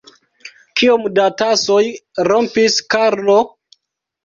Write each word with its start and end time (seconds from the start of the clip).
Kiom 0.79 1.03
da 1.19 1.25
tasoj 1.43 1.83
rompis 2.31 2.81
Karlo? 2.97 3.39